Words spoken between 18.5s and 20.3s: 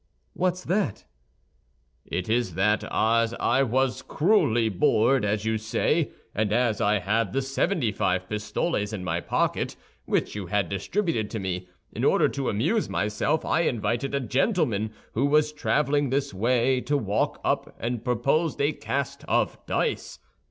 a cast of dice.